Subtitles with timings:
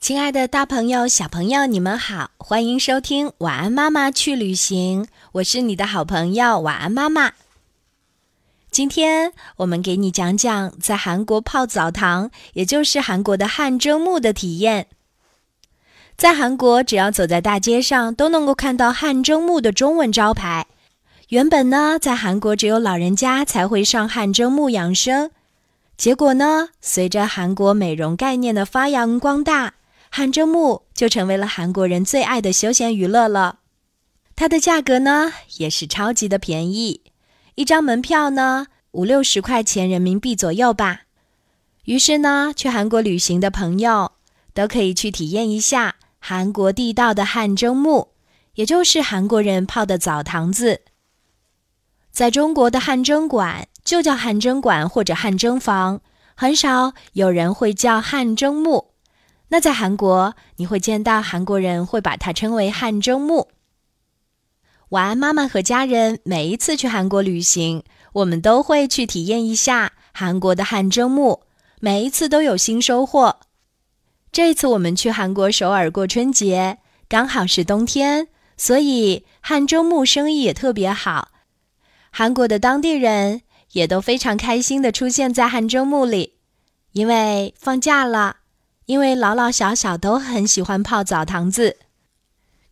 [0.00, 7.32] 亲爱的，大朋友、小朋友，你们好，欢迎收听《晚安妈妈去旅行》，我是你的好朋友晚安妈妈。
[8.70, 14.86] 今天我们给你讲讲在韩国泡澡堂，也就是韩国的汗蒸木的体验。
[16.16, 20.68] 在韩国，只要走在大街上，都能够看到汗蒸木的中文招牌。
[21.30, 25.32] 原本呢，在韩国只有老人家才会上汗蒸木养生，
[25.96, 29.74] 结果呢，随着韩国美容概念的发扬光大。
[30.10, 33.60] 汗蒸木就成为了韩国人最爱的休闲娱乐了，
[34.34, 37.02] 它的价格呢也是超级的便宜，
[37.54, 41.02] 一张门票呢五六十块钱人民币左右吧。
[41.84, 44.12] 于是呢，去韩国旅行的朋友
[44.52, 48.08] 都可以去体验一下韩国地道的汗蒸木，
[48.54, 50.82] 也就是韩国人泡的澡堂子。
[52.10, 56.00] 在中国的汗蒸馆就叫汗蒸馆或者汗蒸房，
[56.34, 58.90] 很少有人会叫汗蒸木。
[59.50, 63.48] 那在韩国，你会见到韩国人会把它称为汗蒸木。
[64.90, 71.42] 晚安，妈妈和家人每一次去韩国旅行，我们都会去体验一下韩国的汗蒸木，
[71.80, 73.40] 每一次都有新收获。
[74.30, 76.78] 这次我们去韩国首尔过春节，
[77.08, 81.30] 刚好是冬天，所以汗蒸木生意也特别好。
[82.10, 86.34] 韩国的当地人也都非常开心的出现在汗蒸木里，
[86.92, 88.36] 因为放假了。
[88.88, 91.76] 因为老老小小都很喜欢泡澡堂子，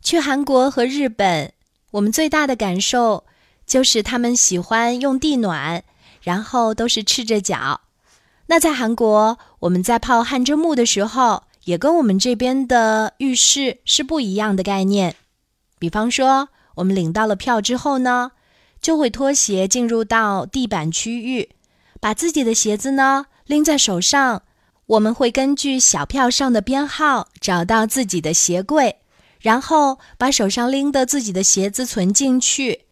[0.01, 1.53] 去韩国和日本，
[1.91, 3.25] 我们最大的感受
[3.67, 5.85] 就是他们喜欢用地暖，
[6.23, 7.83] 然后都是赤着脚。
[8.47, 15.17] 那在韩国，我们在泡汗蒸木的时候，也跟我们这边的浴室是不一样的概念。
[15.79, 18.33] 比方说，我们领到了票之后呢，
[18.81, 21.51] 就会脱鞋进入到地板区域，
[22.01, 24.45] 把自己的鞋子呢拎在手上。
[24.87, 28.99] 我们会根据小票上的编号找到自己的鞋柜，
[29.41, 32.83] 然后把手上拎的自己的鞋子存进去，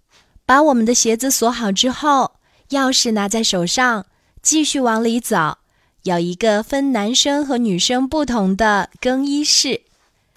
[0.45, 2.33] 把我们的鞋子锁好之后，
[2.71, 4.07] 钥匙拿在手上，
[4.43, 5.59] 继续往里走。
[6.03, 9.83] 有一个分男生和女生不同的更衣室，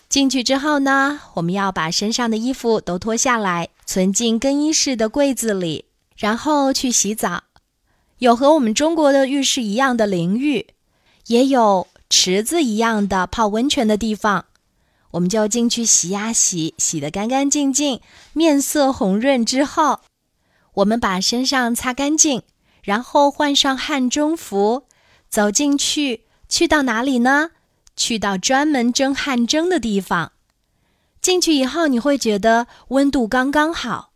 [0.08, 7.46] 进去之后呢，我们要把身上的衣服都脱下来，存进更衣室的柜子里，然后去洗澡。
[8.20, 10.68] 有和我们中国的浴室一样的淋浴。
[11.28, 14.46] 也有池子一样的泡温泉的地方，
[15.12, 18.02] 我们就进去洗呀洗，洗得干干净净，
[18.34, 20.00] 面色红润之后，
[20.76, 22.44] 我们把身上擦干净，
[22.82, 24.84] 然后换上汗蒸服，
[25.30, 27.52] 走进去，去到哪里呢？
[27.96, 30.32] 去到专门蒸汗蒸的地方。
[31.20, 34.12] 进去以后，你会觉得温度刚刚好，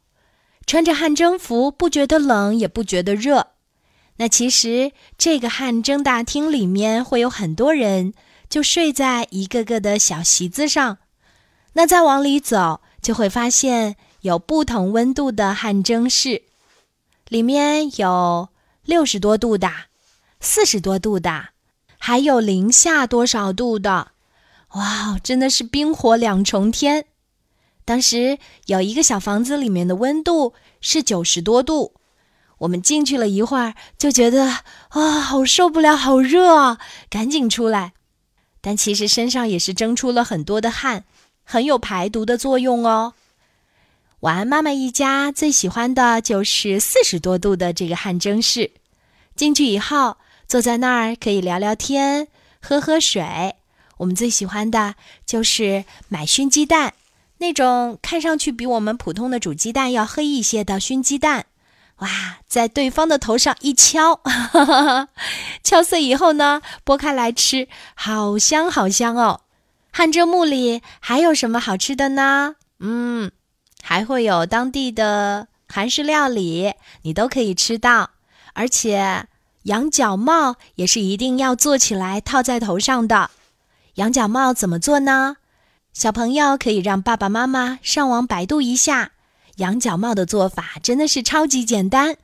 [0.65, 3.50] 穿着汗蒸服不觉得冷，也不觉得热。
[4.21, 8.13] 那其实这个汗蒸大厅里面会有很多人，
[8.47, 10.99] 就睡在一个个的小席子上。
[11.73, 16.43] 那再往里走，就会发现有不同温度的汗蒸室，
[17.29, 18.49] 里面有
[18.85, 19.71] 六十多度的、
[20.39, 21.49] 四十多度的，
[21.97, 24.11] 还有零下多少度的。
[24.73, 27.05] 哇，真的是冰火两重天！
[27.83, 31.95] 当时有一个小房子里面的温度是九十多度。
[32.61, 36.77] 我们进去了一会儿，就觉得啊，好受不了，好热啊，
[37.09, 37.93] 赶紧出来。
[38.61, 41.03] 但其实身上也是蒸出了很多的汗，
[41.43, 43.13] 很有排毒的作用哦。
[44.19, 48.69] 晚安，妈妈一家最喜欢的就是四十多度的这个汗蒸室。
[49.35, 50.17] 进去以后，
[50.47, 52.27] 坐在那儿可以聊聊天，
[52.61, 53.55] 喝喝水。
[53.97, 54.93] 我们最喜欢的
[55.25, 56.93] 就是买熏鸡蛋，
[57.39, 61.47] 那种看上去比我们普通的煮鸡蛋要黑一些的熏鸡蛋。
[62.01, 62.09] 哇，
[62.47, 64.21] 在对方的头上一敲，
[65.63, 69.41] 敲碎以后呢，剥开来吃，好香好香哦！
[69.91, 72.55] 汗蒸木里还有什么好吃的呢？
[72.79, 73.31] 嗯，
[73.83, 76.73] 还会有当地的韩式料理，
[77.03, 78.09] 你都可以吃到。
[78.53, 79.27] 而且
[79.63, 83.29] 羊角帽也是一定要做起来套在头上的。
[83.95, 85.37] 羊角帽怎么做呢？
[85.93, 89.11] 小朋友可以让爸爸妈妈上网百度一下。
[89.61, 92.17] 羊角帽的做法真的是超级简单，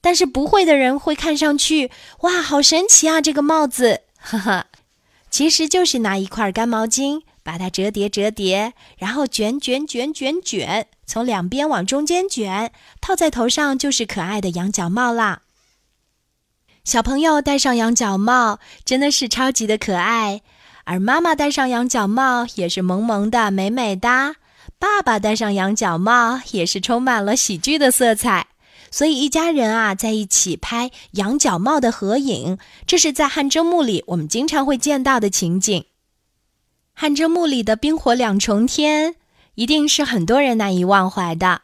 [0.00, 1.90] 但是不会的人会看上去
[2.20, 3.20] 哇，好神奇啊！
[3.20, 4.66] 这个帽子，哈哈，
[5.30, 15.42] 其实就是拿一块干毛巾，把它折叠折叠，然后卷卷卷卷卷，从两边往中间卷，套在头上就是可爱的羊角帽啦。
[16.84, 20.42] 小朋友戴上羊角帽真的是超级的可爱，
[20.84, 24.36] 而妈妈戴上羊角帽也是萌萌的、美美的。
[24.82, 28.48] 爸爸戴上羊角帽也是充满了喜剧的色彩，
[28.90, 35.84] 所以一家人啊在一起拍羊角帽的合影，这是在汗蒸木里我们经常会见到的情景。
[36.94, 39.14] 汗蒸木里的冰火两重天，
[39.54, 41.62] 一定是很多人难以忘怀的。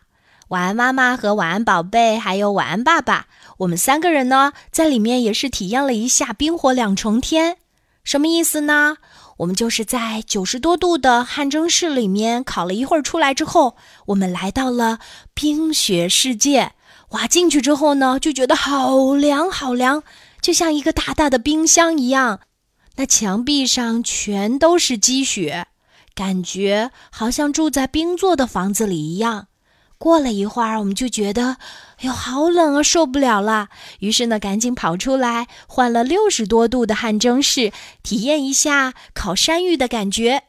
[0.50, 3.26] 晚安妈妈和晚安宝贝，还有晚安爸爸，
[3.58, 7.56] 我们三个人呢，在里面也是体验了一下冰火两重天。
[8.08, 8.96] 什么意思呢？
[9.36, 13.76] 我们就是在九十多度的汗蒸室里面烤了一会儿，出来之后，
[14.06, 14.98] 我们来到了
[15.34, 16.72] 冰雪世界。
[17.10, 20.02] 哇，进去之后呢，就觉得好凉好凉，
[20.40, 22.40] 就像一个大大的冰箱一样。
[22.96, 25.66] 那墙壁上全都是积雪，
[26.14, 29.48] 感觉好像住在冰做的房子里一样。
[29.98, 31.56] 过了一会儿，我们就觉得，
[31.96, 33.68] 哎呦，好冷啊，受不了了。
[33.98, 37.72] 于是呢，赶紧跑出来换了六十多度的汗蒸室，
[38.02, 40.44] 体验一下烤山芋的感觉。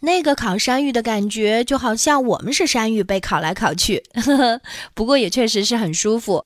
[0.00, 4.60] 那个烤山芋的感觉，就好像我们是山芋被烤来烤去呵呵。
[4.94, 6.44] 不过也确实是很舒服，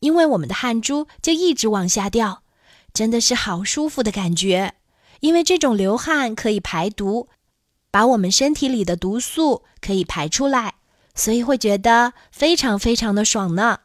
[0.00, 2.42] 因为我们的汗珠就一直往下掉。
[2.92, 4.74] 真的是好舒服的感觉，
[5.20, 7.28] 因为这种流汗可以排毒，
[7.90, 10.74] 把我们身体里的毒素可以排出来，
[11.20, 13.80] 所以会觉得非常非常的爽呢。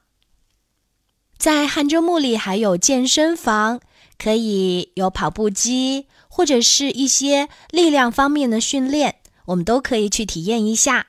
[1.37, 3.81] 在汗蒸木里还有健身房，
[4.17, 9.15] 可以有跑步机或者是一些力量方面的训练，
[9.47, 11.07] 我们都可以去体验一下。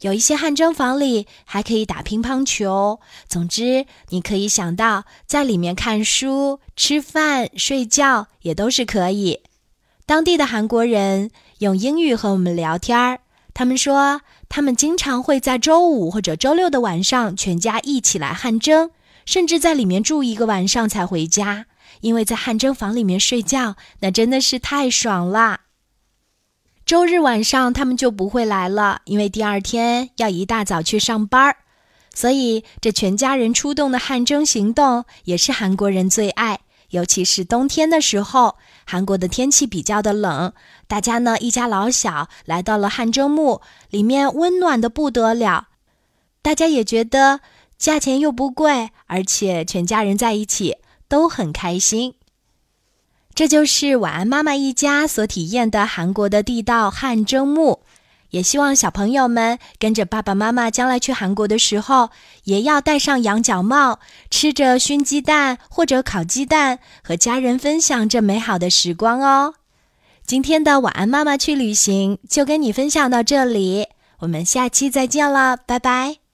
[0.00, 9.42] 有一些汗蒸房里还可以打乒乓球，总之你可以想到在里面看书、吃饭、睡觉也都是可以。
[10.06, 13.20] 当地的韩国人用英语和我们聊天儿，
[13.52, 18.90] 他们说他们经常会在周五或者周六的晚上全家一起来汗蒸，
[19.24, 21.66] 甚至在里面住一个晚上才回家，
[22.00, 25.60] 因为在汗蒸房里面睡觉那真的是太爽了。
[26.84, 31.56] 周日晚上他们就不会来了，因为第二天要一大早去上班。
[32.14, 36.55] 所以这全家人出动的汗蒸行动也是韩国人最爱，
[36.96, 38.56] 尤其是冬天的时候，
[38.86, 40.54] 韩国的天气比较的冷，
[40.88, 43.60] 大家呢一家老小来到了汗蒸木
[43.90, 45.68] 里面，温暖的不得了。
[46.40, 47.40] 大家也觉得
[47.76, 52.14] 价钱又不贵，而且全家人在一起都很开心。
[53.34, 57.82] 这就是晚安妈妈一家所体验的韩国的地道汗蒸木，
[58.36, 62.10] 也希望小朋友们跟着爸爸妈妈将来去韩国的时候，
[62.44, 63.98] 也要戴上羊角帽，
[64.30, 69.54] 吃着熏鸡蛋或者烤鸡蛋，和家人分享这美好的时光哦。
[70.26, 73.86] 今天的晚安妈妈去旅行就跟你分享到这里，
[74.18, 76.25] 我们下期再见了，拜拜。